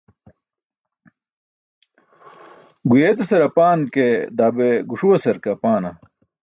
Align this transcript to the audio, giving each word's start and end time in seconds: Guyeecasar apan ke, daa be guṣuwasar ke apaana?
Guyeecasar 2.89 3.41
apan 3.47 3.79
ke, 3.93 4.05
daa 4.37 4.55
be 4.55 4.67
guṣuwasar 4.89 5.37
ke 5.43 5.49
apaana? 5.55 5.91